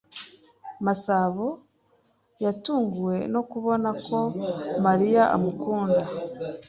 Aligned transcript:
Masabo 0.85 1.47
yatunguwe 2.43 3.15
no 3.33 3.41
kubona 3.51 3.89
ko 4.05 4.19
Mariya 4.85 5.23
amukunda. 5.35 6.03